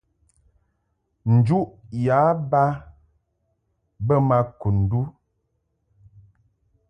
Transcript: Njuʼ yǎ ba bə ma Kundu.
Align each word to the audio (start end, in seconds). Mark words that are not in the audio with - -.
Njuʼ 1.33 1.65
yǎ 2.05 2.17
ba 2.49 2.63
bə 4.05 4.15
ma 4.27 4.37
Kundu. 4.59 4.99